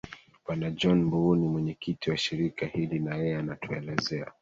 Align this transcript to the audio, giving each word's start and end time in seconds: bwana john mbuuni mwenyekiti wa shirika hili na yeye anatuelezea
bwana 0.43 0.69
john 0.71 0.99
mbuuni 1.03 1.47
mwenyekiti 1.47 2.09
wa 2.09 2.17
shirika 2.17 2.65
hili 2.65 2.99
na 2.99 3.15
yeye 3.15 3.37
anatuelezea 3.37 4.31